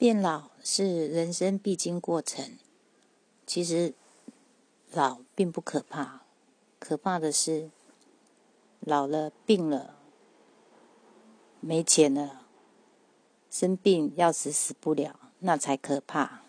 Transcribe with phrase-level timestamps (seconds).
[0.00, 2.56] 变老是人生必经过程。
[3.46, 3.92] 其实
[4.90, 6.22] 老并不可怕
[6.78, 7.68] 可怕的是
[8.80, 9.96] 老了病了
[11.60, 12.46] 没钱了
[13.50, 16.39] 生病要死死不了那才可怕。